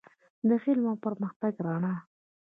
د 0.47 0.49
علم 0.63 0.85
او 0.91 0.97
پرمختګ 1.05 1.53
رڼا. 1.65 1.93